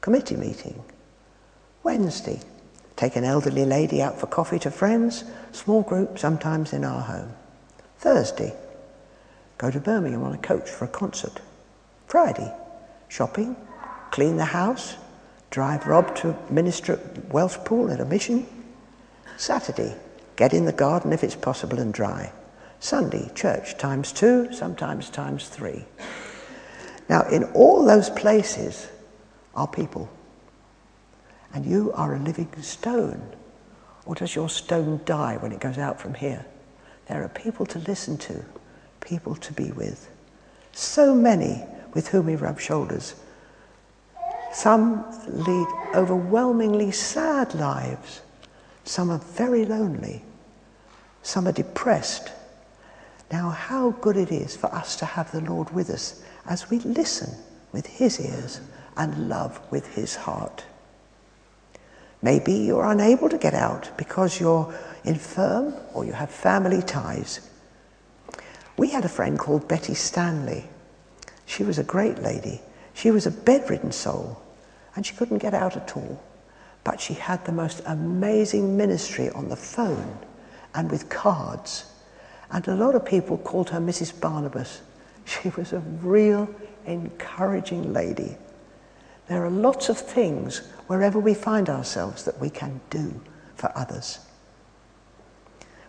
Committee 0.00 0.36
meeting. 0.36 0.82
Wednesday, 1.82 2.40
take 2.96 3.16
an 3.16 3.24
elderly 3.24 3.64
lady 3.64 4.00
out 4.02 4.18
for 4.18 4.26
coffee 4.26 4.58
to 4.60 4.70
friends, 4.70 5.24
small 5.52 5.82
group, 5.82 6.18
sometimes 6.18 6.72
in 6.72 6.84
our 6.84 7.02
home. 7.02 7.32
Thursday, 7.98 8.54
go 9.58 9.70
to 9.70 9.80
Birmingham 9.80 10.22
on 10.22 10.34
a 10.34 10.38
coach 10.38 10.68
for 10.68 10.84
a 10.84 10.88
concert. 10.88 11.40
Friday, 12.06 12.52
shopping, 13.08 13.56
clean 14.10 14.36
the 14.36 14.44
house, 14.44 14.96
drive 15.50 15.86
Rob 15.86 16.14
to 16.16 16.36
minister 16.50 16.94
at 16.94 17.14
Welshpool 17.28 17.92
at 17.92 18.00
a 18.00 18.04
mission. 18.04 18.46
Saturday, 19.36 19.96
Get 20.36 20.54
in 20.54 20.64
the 20.64 20.72
garden 20.72 21.12
if 21.12 21.22
it's 21.22 21.36
possible 21.36 21.78
and 21.78 21.92
dry. 21.92 22.32
Sunday, 22.82 23.30
church, 23.34 23.78
times 23.78 24.10
two, 24.10 24.52
sometimes 24.52 25.08
times 25.08 25.48
three. 25.48 25.84
Now, 27.08 27.22
in 27.28 27.44
all 27.54 27.84
those 27.84 28.10
places 28.10 28.88
are 29.54 29.68
people. 29.68 30.10
And 31.54 31.64
you 31.64 31.92
are 31.94 32.14
a 32.14 32.18
living 32.18 32.50
stone. 32.60 33.22
Or 34.04 34.16
does 34.16 34.34
your 34.34 34.48
stone 34.48 35.00
die 35.04 35.36
when 35.36 35.52
it 35.52 35.60
goes 35.60 35.78
out 35.78 36.00
from 36.00 36.14
here? 36.14 36.44
There 37.06 37.22
are 37.22 37.28
people 37.28 37.66
to 37.66 37.78
listen 37.78 38.18
to, 38.18 38.44
people 39.00 39.36
to 39.36 39.52
be 39.52 39.70
with. 39.70 40.10
So 40.72 41.14
many 41.14 41.64
with 41.94 42.08
whom 42.08 42.26
we 42.26 42.34
rub 42.34 42.58
shoulders. 42.58 43.14
Some 44.52 45.04
lead 45.28 45.68
overwhelmingly 45.94 46.90
sad 46.90 47.54
lives 47.54 48.22
some 48.84 49.10
are 49.10 49.18
very 49.18 49.64
lonely. 49.64 50.24
Some 51.22 51.46
are 51.46 51.52
depressed. 51.52 52.32
Now, 53.32 53.48
how 53.48 53.92
good 54.02 54.18
it 54.18 54.30
is 54.30 54.54
for 54.54 54.72
us 54.74 54.94
to 54.96 55.06
have 55.06 55.32
the 55.32 55.40
Lord 55.40 55.70
with 55.70 55.88
us 55.88 56.22
as 56.46 56.68
we 56.68 56.80
listen 56.80 57.30
with 57.72 57.86
His 57.86 58.20
ears 58.20 58.60
and 58.96 59.30
love 59.30 59.58
with 59.70 59.86
His 59.94 60.14
heart. 60.14 60.64
Maybe 62.20 62.52
you're 62.52 62.84
unable 62.84 63.30
to 63.30 63.38
get 63.38 63.54
out 63.54 63.90
because 63.96 64.38
you're 64.38 64.72
infirm 65.04 65.74
or 65.94 66.04
you 66.04 66.12
have 66.12 66.30
family 66.30 66.82
ties. 66.82 67.48
We 68.76 68.90
had 68.90 69.04
a 69.04 69.08
friend 69.08 69.38
called 69.38 69.66
Betty 69.66 69.94
Stanley. 69.94 70.64
She 71.46 71.64
was 71.64 71.78
a 71.78 71.84
great 71.84 72.18
lady. 72.18 72.60
She 72.92 73.10
was 73.10 73.26
a 73.26 73.30
bedridden 73.30 73.92
soul 73.92 74.42
and 74.94 75.06
she 75.06 75.14
couldn't 75.16 75.38
get 75.38 75.54
out 75.54 75.76
at 75.76 75.96
all. 75.96 76.22
but 76.84 77.00
she 77.00 77.14
had 77.14 77.44
the 77.44 77.52
most 77.52 77.80
amazing 77.86 78.76
ministry 78.76 79.30
on 79.30 79.48
the 79.48 79.56
phone 79.56 80.18
and 80.74 80.90
with 80.90 81.08
cards. 81.08 81.91
And 82.52 82.68
a 82.68 82.76
lot 82.76 82.94
of 82.94 83.04
people 83.04 83.38
called 83.38 83.70
her 83.70 83.80
Mrs. 83.80 84.18
Barnabas. 84.18 84.82
She 85.24 85.48
was 85.50 85.72
a 85.72 85.80
real 85.80 86.48
encouraging 86.86 87.92
lady. 87.92 88.36
There 89.28 89.44
are 89.44 89.50
lots 89.50 89.88
of 89.88 89.98
things 89.98 90.58
wherever 90.86 91.18
we 91.18 91.32
find 91.32 91.70
ourselves 91.70 92.24
that 92.24 92.38
we 92.38 92.50
can 92.50 92.80
do 92.90 93.20
for 93.54 93.72
others. 93.74 94.18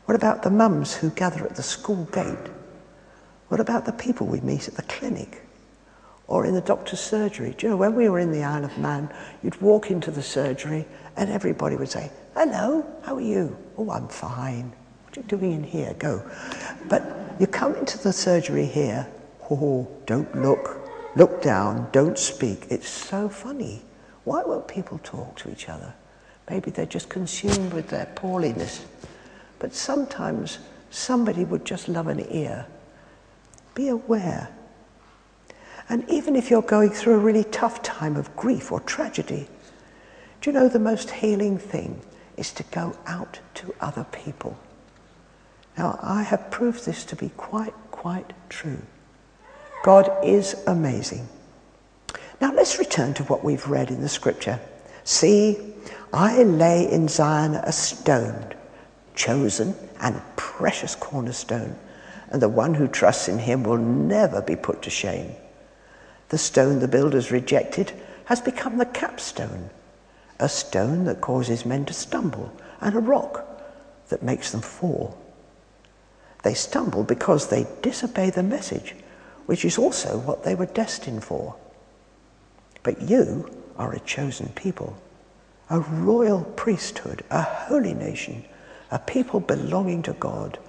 What 0.05 0.15
about 0.15 0.43
the 0.43 0.49
mums 0.49 0.93
who 0.93 1.09
gather 1.09 1.45
at 1.45 1.55
the 1.55 1.63
school 1.63 2.05
gate? 2.05 2.49
What 3.49 3.59
about 3.59 3.85
the 3.85 3.91
people 3.91 4.27
we 4.27 4.39
meet 4.41 4.67
at 4.67 4.75
the 4.75 4.83
clinic 4.83 5.41
or 6.27 6.45
in 6.45 6.53
the 6.53 6.61
doctor's 6.61 6.99
surgery? 6.99 7.55
Do 7.57 7.65
you 7.65 7.69
know, 7.71 7.77
when 7.77 7.95
we 7.95 8.07
were 8.07 8.19
in 8.19 8.31
the 8.31 8.43
Isle 8.43 8.65
of 8.65 8.77
Man, 8.77 9.13
you'd 9.41 9.61
walk 9.61 9.91
into 9.91 10.11
the 10.11 10.23
surgery 10.23 10.85
and 11.17 11.29
everybody 11.29 11.75
would 11.75 11.89
say, 11.89 12.11
Hello, 12.35 12.85
how 13.03 13.15
are 13.15 13.21
you? 13.21 13.57
Oh, 13.77 13.91
I'm 13.91 14.07
fine. 14.07 14.73
What 15.13 15.19
are 15.19 15.35
you 15.35 15.37
doing 15.37 15.51
in 15.53 15.63
here? 15.63 15.93
Go. 15.99 16.23
But 16.89 17.03
you 17.39 17.45
come 17.45 17.75
into 17.75 17.99
the 17.99 18.11
surgery 18.11 18.65
here, 18.65 19.07
oh, 19.51 19.87
don't 20.07 20.41
look, 20.41 20.89
look 21.15 21.39
down, 21.39 21.87
don't 21.91 22.17
speak. 22.17 22.65
It's 22.71 22.89
so 22.89 23.29
funny. 23.29 23.83
Why 24.23 24.41
won't 24.41 24.67
people 24.67 24.99
talk 25.03 25.37
to 25.37 25.51
each 25.51 25.69
other? 25.69 25.93
Maybe 26.49 26.71
they're 26.71 26.87
just 26.87 27.09
consumed 27.09 27.73
with 27.73 27.89
their 27.89 28.07
poorliness. 28.15 28.87
But 29.59 29.75
sometimes 29.75 30.57
somebody 30.89 31.45
would 31.45 31.63
just 31.63 31.87
love 31.87 32.07
an 32.07 32.25
ear. 32.31 32.65
Be 33.75 33.89
aware. 33.89 34.49
And 35.89 36.09
even 36.09 36.35
if 36.35 36.49
you're 36.49 36.63
going 36.63 36.89
through 36.89 37.13
a 37.13 37.19
really 37.19 37.43
tough 37.43 37.83
time 37.83 38.15
of 38.15 38.35
grief 38.35 38.71
or 38.71 38.79
tragedy, 38.79 39.47
do 40.41 40.49
you 40.49 40.57
know 40.57 40.67
the 40.67 40.79
most 40.79 41.11
healing 41.11 41.59
thing 41.59 42.01
is 42.35 42.51
to 42.53 42.63
go 42.63 42.97
out 43.05 43.41
to 43.53 43.75
other 43.79 44.05
people? 44.05 44.57
Now, 45.77 45.99
I 46.01 46.23
have 46.23 46.51
proved 46.51 46.85
this 46.85 47.03
to 47.05 47.15
be 47.15 47.29
quite, 47.29 47.73
quite 47.91 48.33
true. 48.49 48.81
God 49.83 50.09
is 50.23 50.55
amazing. 50.67 51.27
Now 52.39 52.53
let's 52.53 52.79
return 52.79 53.13
to 53.15 53.23
what 53.23 53.43
we've 53.43 53.67
read 53.67 53.89
in 53.89 54.01
the 54.01 54.09
scripture. 54.09 54.59
See, 55.03 55.73
I 56.13 56.43
lay 56.43 56.89
in 56.91 57.07
Zion 57.07 57.55
a 57.55 57.71
stone, 57.71 58.53
chosen 59.15 59.75
and 59.99 60.21
precious 60.35 60.95
cornerstone, 60.95 61.75
and 62.29 62.41
the 62.41 62.49
one 62.49 62.73
who 62.73 62.87
trusts 62.87 63.27
in 63.27 63.39
him 63.39 63.63
will 63.63 63.77
never 63.77 64.41
be 64.41 64.55
put 64.55 64.81
to 64.83 64.89
shame. 64.89 65.35
The 66.29 66.37
stone 66.37 66.79
the 66.79 66.87
builders 66.87 67.31
rejected 67.31 67.93
has 68.25 68.41
become 68.41 68.77
the 68.77 68.85
capstone, 68.85 69.69
a 70.39 70.49
stone 70.49 71.05
that 71.05 71.21
causes 71.21 71.65
men 71.65 71.85
to 71.85 71.93
stumble, 71.93 72.51
and 72.81 72.95
a 72.95 72.99
rock 72.99 73.47
that 74.09 74.23
makes 74.23 74.51
them 74.51 74.61
fall. 74.61 75.17
They 76.43 76.53
stumble 76.53 77.03
because 77.03 77.47
they 77.47 77.65
disobey 77.81 78.29
the 78.29 78.43
message, 78.43 78.95
which 79.45 79.65
is 79.65 79.77
also 79.77 80.19
what 80.19 80.43
they 80.43 80.55
were 80.55 80.65
destined 80.67 81.23
for. 81.23 81.55
But 82.83 83.01
you 83.01 83.49
are 83.77 83.93
a 83.93 83.99
chosen 84.01 84.49
people, 84.49 84.97
a 85.69 85.79
royal 85.79 86.43
priesthood, 86.43 87.23
a 87.29 87.41
holy 87.41 87.93
nation, 87.93 88.43
a 88.91 88.99
people 88.99 89.39
belonging 89.39 90.03
to 90.03 90.13
God, 90.13 90.59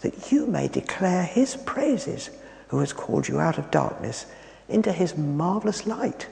that 0.00 0.32
you 0.32 0.46
may 0.46 0.66
declare 0.66 1.24
his 1.24 1.56
praises 1.56 2.30
who 2.68 2.78
has 2.78 2.92
called 2.92 3.28
you 3.28 3.38
out 3.38 3.58
of 3.58 3.70
darkness 3.70 4.26
into 4.68 4.92
his 4.92 5.16
marvelous 5.16 5.86
light. 5.86 6.26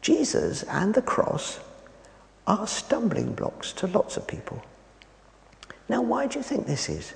Jesus 0.00 0.62
and 0.64 0.94
the 0.94 1.02
cross 1.02 1.60
are 2.46 2.66
stumbling 2.66 3.34
blocks 3.34 3.72
to 3.74 3.86
lots 3.86 4.16
of 4.16 4.26
people. 4.26 4.62
Now, 5.88 6.02
why 6.02 6.26
do 6.26 6.38
you 6.38 6.42
think 6.42 6.66
this 6.66 6.88
is? 6.88 7.14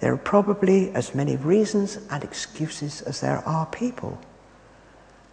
There 0.00 0.12
are 0.12 0.18
probably 0.18 0.90
as 0.92 1.14
many 1.14 1.36
reasons 1.36 1.98
and 2.10 2.24
excuses 2.24 3.02
as 3.02 3.20
there 3.20 3.46
are 3.46 3.66
people. 3.66 4.18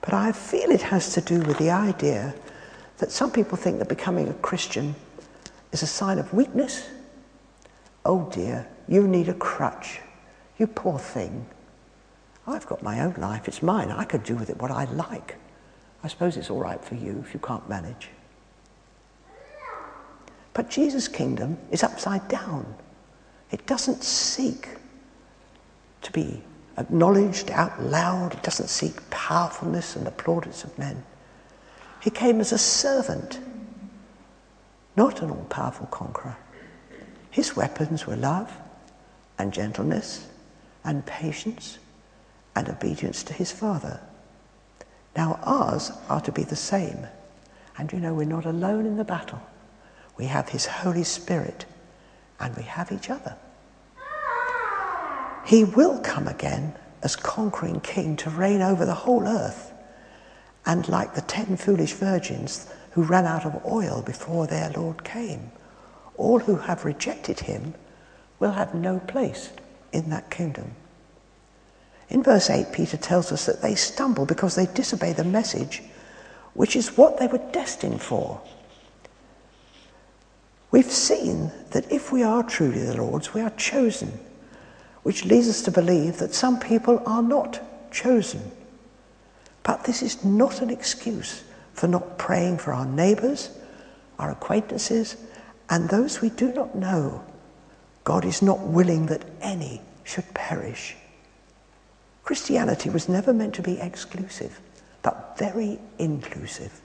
But 0.02 0.14
I 0.14 0.32
feel 0.32 0.72
it 0.72 0.82
has 0.82 1.14
to 1.14 1.22
do 1.22 1.40
with 1.42 1.58
the 1.58 1.72
idea 1.72 2.34
that 2.98 3.12
some 3.12 3.32
people 3.32 3.58
think 3.58 3.80
that 3.80 3.88
becoming 3.88 4.28
a 4.28 4.34
Christian 4.36 4.96
is 5.72 5.84
a 5.84 5.88
sign 5.88 6.18
of 6.20 6.34
weakness. 6.34 6.90
Oh 8.06 8.30
dear, 8.32 8.68
you 8.88 9.08
need 9.08 9.30
a 9.30 9.34
crutch. 9.34 10.00
You 10.58 10.68
poor 10.68 10.98
thing. 10.98 11.46
I've 12.48 12.66
got 12.66 12.82
my 12.82 13.02
own 13.02 13.16
life, 13.18 13.48
it's 13.48 13.62
mine. 13.62 13.92
I 13.92 14.06
can 14.06 14.22
do 14.22 14.36
with 14.36 14.50
it 14.50 14.62
what 14.62 14.72
I 14.72 14.86
like. 14.86 15.36
I 16.04 16.08
suppose 16.08 16.38
it's 16.38 16.50
all 16.50 16.60
right 16.60 16.84
for 16.84 16.96
you 16.96 17.24
if 17.26 17.34
you 17.34 17.40
can't 17.40 17.68
manage. 17.68 18.10
But 20.58 20.72
Jesus' 20.72 21.08
kingdom 21.08 21.60
is 21.70 21.84
upside 21.84 22.28
down. 22.30 22.66
It 23.52 23.68
doesn't 23.68 24.04
seek 24.04 24.70
to 26.02 26.12
be 26.12 26.42
acknowledged 26.80 27.52
out 27.52 27.80
loud. 27.84 28.34
it 28.34 28.42
doesn't 28.42 28.70
seek 28.70 29.08
powerfulness 29.12 29.96
and 29.96 30.04
the 30.04 30.10
plaudits 30.10 30.64
of 30.64 30.76
men. 30.80 31.04
He 32.00 32.10
came 32.10 32.42
as 32.42 32.52
a 32.52 32.58
servant, 32.58 33.40
not 34.96 35.22
an 35.22 35.30
all 35.30 35.46
powerful 35.48 35.86
conqueror. 35.86 36.38
His 37.30 37.56
weapons 37.56 38.08
were 38.08 38.16
love 38.16 38.52
and 39.38 39.54
gentleness 39.54 40.26
and 40.84 41.06
patience 41.06 41.78
and 42.56 42.68
obedience 42.68 43.22
to 43.26 43.34
his 43.34 43.52
Father. 43.52 44.00
Now, 45.16 45.40
ours 45.44 45.92
are 46.10 46.22
to 46.22 46.32
be 46.32 46.44
the 46.44 46.56
same. 46.56 47.06
And 47.78 47.94
you 47.94 48.00
know, 48.00 48.16
we're 48.16 48.24
not 48.24 48.48
alone 48.48 48.88
in 48.88 48.98
the 48.98 49.04
battle. 49.04 49.40
We 50.18 50.26
have 50.26 50.50
his 50.50 50.66
Holy 50.66 51.04
Spirit 51.04 51.66
and 52.40 52.56
we 52.56 52.64
have 52.64 52.92
each 52.92 53.10
other. 53.10 53.36
He 55.46 55.64
will 55.64 56.00
come 56.00 56.28
again 56.28 56.76
as 57.02 57.16
conquering 57.16 57.80
king 57.80 58.16
to 58.18 58.30
reign 58.30 58.62
over 58.62 58.86
the 58.86 58.94
whole 58.94 59.28
earth. 59.28 59.72
And 60.66 60.88
like 60.90 61.14
the 61.14 61.22
ten 61.22 61.56
foolish 61.56 61.94
virgins 61.94 62.68
who 62.92 63.04
ran 63.04 63.26
out 63.26 63.46
of 63.46 63.66
oil 63.66 64.02
before 64.02 64.48
their 64.48 64.72
Lord 64.72 65.04
came, 65.04 65.52
all 66.18 66.40
who 66.40 66.56
have 66.58 66.84
rejected 66.84 67.42
him 67.42 67.76
will 68.40 68.52
have 68.52 68.74
no 68.74 69.00
place 69.00 69.52
in 69.94 70.10
that 70.10 70.30
kingdom. 70.30 70.76
In 72.10 72.24
verse 72.24 72.50
8, 72.50 72.72
Peter 72.72 72.98
tells 72.98 73.32
us 73.32 73.46
that 73.46 73.62
they 73.62 73.76
stumble 73.76 74.26
because 74.26 74.56
they 74.56 74.66
disobey 74.66 75.14
the 75.14 75.24
message, 75.24 75.84
which 76.54 76.76
is 76.76 76.98
what 76.98 77.20
they 77.20 77.28
were 77.28 77.42
destined 77.52 78.02
for. 78.02 78.42
We've 80.72 80.92
seen 80.92 81.52
that 81.72 81.92
if 81.92 82.12
we 82.12 82.24
are 82.24 82.44
truly 82.44 82.84
the 82.84 82.98
Lord's, 82.98 83.34
we 83.34 83.42
are 83.42 83.52
chosen 83.52 84.20
which 85.08 85.24
leads 85.24 85.48
us 85.48 85.62
to 85.62 85.72
believe 85.72 86.18
that 86.18 86.34
some 86.34 86.60
people 86.60 87.02
are 87.06 87.24
not 87.24 87.62
chosen. 87.94 88.52
But 89.64 89.86
this 89.86 90.04
is 90.04 90.26
not 90.26 90.62
an 90.62 90.70
excuse 90.70 91.46
for 91.72 91.88
not 91.88 92.18
praying 92.18 92.58
for 92.58 92.74
our 92.74 92.86
neighbours, 92.86 93.52
our 94.20 94.32
acquaintances, 94.32 95.16
and 95.70 95.88
those 95.88 96.20
we 96.20 96.30
do 96.30 96.52
not 96.52 96.76
know. 96.76 97.24
God 98.04 98.26
is 98.26 98.42
not 98.42 98.60
willing 98.60 99.06
that 99.06 99.24
any 99.40 99.82
should 100.04 100.34
perish. 100.34 100.98
Christianity 102.26 102.90
was 102.90 103.08
never 103.08 103.32
meant 103.32 103.56
to 103.56 103.62
be 103.62 103.80
exclusive, 103.80 104.60
but 105.04 105.38
very 105.38 105.80
inclusive. 106.00 106.82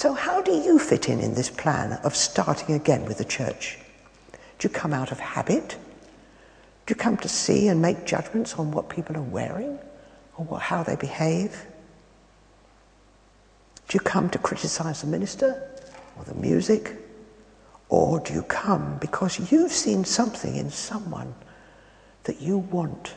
So, 0.00 0.14
how 0.14 0.40
do 0.40 0.52
you 0.52 0.78
fit 0.78 1.10
in 1.10 1.20
in 1.20 1.34
this 1.34 1.50
plan 1.50 1.92
of 2.04 2.16
starting 2.16 2.74
again 2.74 3.04
with 3.04 3.18
the 3.18 3.24
church? 3.26 3.76
Do 4.58 4.66
you 4.66 4.70
come 4.70 4.94
out 4.94 5.12
of 5.12 5.20
habit? 5.20 5.76
Do 6.86 6.92
you 6.92 6.94
come 6.94 7.18
to 7.18 7.28
see 7.28 7.68
and 7.68 7.82
make 7.82 8.06
judgments 8.06 8.54
on 8.54 8.70
what 8.70 8.88
people 8.88 9.14
are 9.18 9.32
wearing 9.36 9.78
or 10.38 10.46
what, 10.46 10.62
how 10.62 10.82
they 10.82 10.96
behave? 10.96 11.66
Do 13.88 13.96
you 13.96 14.00
come 14.00 14.30
to 14.30 14.38
criticize 14.38 15.02
the 15.02 15.06
minister 15.06 15.70
or 16.16 16.24
the 16.24 16.32
music? 16.32 16.96
Or 17.90 18.20
do 18.20 18.32
you 18.32 18.44
come 18.44 18.96
because 19.02 19.52
you've 19.52 19.70
seen 19.70 20.06
something 20.06 20.56
in 20.56 20.70
someone 20.70 21.34
that 22.24 22.40
you 22.40 22.56
want 22.56 23.12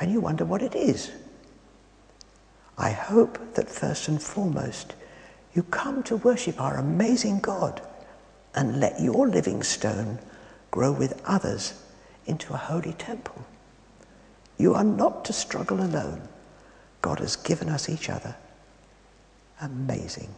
and 0.00 0.10
you 0.10 0.18
wonder 0.18 0.44
what 0.44 0.62
it 0.62 0.74
is? 0.74 1.12
I 2.76 2.90
hope 2.90 3.54
that 3.54 3.68
first 3.68 4.08
and 4.08 4.20
foremost 4.20 4.94
you 5.54 5.62
come 5.64 6.02
to 6.04 6.16
worship 6.16 6.60
our 6.60 6.76
amazing 6.76 7.40
God 7.40 7.82
and 8.54 8.80
let 8.80 9.00
your 9.00 9.28
living 9.28 9.62
stone 9.62 10.18
grow 10.70 10.92
with 10.92 11.20
others 11.24 11.82
into 12.26 12.52
a 12.54 12.58
holy 12.58 12.92
temple. 12.92 13.44
You 14.58 14.74
are 14.74 14.84
not 14.84 15.24
to 15.24 15.32
struggle 15.32 15.80
alone. 15.80 16.22
God 17.02 17.18
has 17.18 17.36
given 17.36 17.68
us 17.68 17.88
each 17.88 18.08
other. 18.10 18.36
Amazing. 19.60 20.34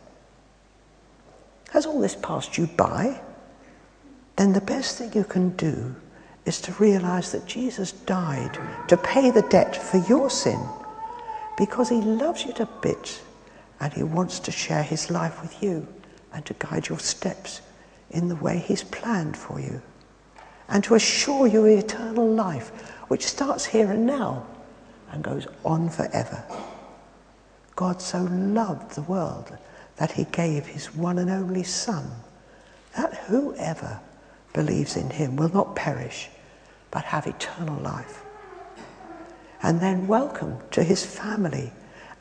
Has 1.71 1.87
all 1.87 2.01
this 2.01 2.15
passed 2.15 2.57
you 2.57 2.67
by? 2.67 3.21
Then 4.37 4.53
the 4.53 4.61
best 4.61 4.99
thing 4.99 5.13
you 5.13 5.25
can 5.25 5.51
do 5.57 5.95
is 6.45 6.61
to 6.63 6.73
realize 6.75 7.33
that 7.33 7.47
Jesus 7.47 7.93
died 7.93 8.59
to 8.89 8.97
pay 8.97 9.31
the 9.31 9.43
debt 9.43 9.77
for 9.77 9.99
your 10.09 10.31
sin 10.31 10.61
because 11.57 11.89
he 11.89 12.01
loves 12.01 12.45
you 12.45 12.53
to 12.55 12.67
bits 12.81 13.21
And 13.83 13.93
He 13.93 14.05
wants 14.05 14.39
to 14.39 14.53
share 14.53 14.85
His 14.85 15.11
life 15.11 15.43
with 15.43 15.61
you 15.61 15.89
and 16.33 16.47
to 16.47 16.55
guide 16.55 16.89
your 16.89 17.01
steps 17.01 17.61
in 18.13 18.29
the 18.29 18.37
way 18.37 18.59
He's 18.59 18.85
planned 18.85 19.37
for 19.37 19.59
you 19.59 19.83
and 20.69 20.85
to 20.85 20.95
assure 20.95 21.49
you 21.49 21.65
eternal 21.65 22.29
life, 22.33 22.69
which 23.09 23.27
starts 23.27 23.67
here 23.67 23.91
and 23.91 24.07
now 24.07 24.47
and 25.11 25.25
goes 25.25 25.49
on 25.65 25.89
forever. 25.91 26.45
God 27.75 28.01
so 28.01 28.23
loved 28.31 28.95
the 28.95 29.03
world 29.03 29.59
that 29.97 30.13
He 30.13 30.25
gave 30.31 30.65
His 30.65 30.95
one 30.95 31.19
and 31.19 31.29
only 31.29 31.65
Son, 31.65 32.09
that 32.97 33.15
whoever 33.27 33.99
believes 34.53 34.97
in 34.97 35.11
Him 35.11 35.35
will 35.35 35.53
not 35.53 35.75
perish 35.75 36.31
but 36.93 37.03
have 37.03 37.27
eternal 37.27 37.83
life. 37.83 38.23
And 39.61 39.81
then 39.81 40.07
welcome 40.07 40.59
to 40.71 40.85
His 40.85 41.05
family 41.05 41.73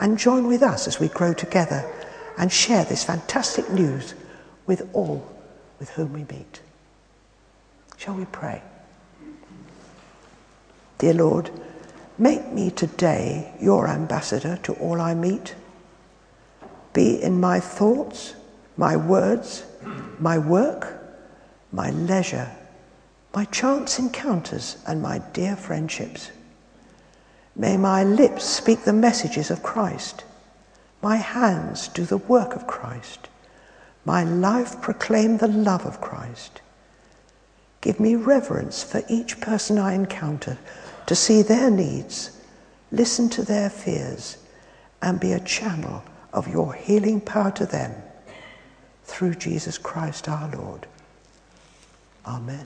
and 0.02 0.18
join 0.18 0.48
with 0.48 0.64
us 0.64 0.88
as 0.88 1.00
we 1.00 1.08
grow 1.08 1.32
together 1.32 1.90
and 2.38 2.52
share 2.52 2.84
this 2.84 3.04
fantastic 3.04 3.70
news 3.70 4.16
with 4.66 4.90
all 4.94 5.26
with 5.80 5.92
whom 5.92 6.12
we 6.12 6.22
meet. 6.22 6.60
Shall 7.98 8.16
we 8.16 8.26
pray? 8.26 8.62
Dear 10.98 11.14
Lord, 11.14 11.52
make 12.18 12.52
me 12.52 12.72
today 12.72 13.54
your 13.62 13.88
ambassador 13.88 14.60
to 14.64 14.74
all 14.74 15.00
I 15.00 15.14
meet. 15.14 15.56
Be 16.94 17.22
in 17.22 17.40
my 17.40 17.60
thoughts, 17.60 18.34
my 18.78 18.98
words, 18.98 19.64
my 20.20 20.38
work, 20.38 21.00
my 21.72 21.92
leisure, 21.92 22.52
my 23.34 23.46
chance 23.46 23.98
encounters, 23.98 24.78
and 24.88 25.02
my 25.02 25.20
dear 25.34 25.56
friendships. 25.56 26.32
May 27.62 27.78
my 27.78 28.04
lips 28.04 28.44
speak 28.44 28.86
the 28.86 28.92
messages 28.92 29.52
of 29.52 29.62
Christ, 29.62 30.24
my 31.04 31.18
hands 31.18 31.90
do 31.90 32.06
the 32.06 32.18
work 32.18 32.56
of 32.56 32.66
Christ, 32.66 33.30
my 34.04 34.24
life 34.24 34.82
proclaim 34.82 35.38
the 35.38 35.48
love 35.48 35.86
of 35.86 36.02
Christ. 36.02 36.62
Give 37.80 38.00
me 38.00 38.16
reverence 38.16 38.82
for 38.82 39.04
each 39.08 39.40
person 39.40 39.78
I 39.78 39.94
encounter 39.94 40.58
to 41.06 41.14
see 41.14 41.44
their 41.44 41.70
needs, 41.70 42.36
listen 42.92 43.30
to 43.30 43.44
their 43.44 43.70
fears, 43.70 44.38
and 45.00 45.20
be 45.20 45.32
a 45.32 45.40
channel 45.40 46.04
of 46.34 46.48
your 46.48 46.74
healing 46.74 47.22
power 47.22 47.52
to 47.52 47.68
them 47.68 47.94
through 49.04 49.36
Jesus 49.36 49.78
Christ 49.78 50.28
our 50.28 50.50
Lord. 50.50 50.88
Amen. 52.26 52.66